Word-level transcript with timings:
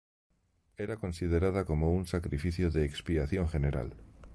Era 0.85 0.95
considerada 1.03 1.63
como 1.63 1.93
un 1.93 2.07
sacrificio 2.07 2.71
de 2.71 2.85
expiación 2.85 3.47
general. 3.47 3.93